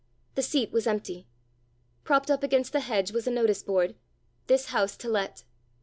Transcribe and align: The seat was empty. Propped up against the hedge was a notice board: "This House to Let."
The 0.33 0.41
seat 0.41 0.71
was 0.71 0.87
empty. 0.87 1.27
Propped 2.05 2.31
up 2.31 2.41
against 2.41 2.73
the 2.73 2.79
hedge 2.79 3.11
was 3.11 3.27
a 3.27 3.29
notice 3.29 3.61
board: 3.61 3.93
"This 4.47 4.69
House 4.69 4.97
to 4.97 5.07
Let." 5.07 5.43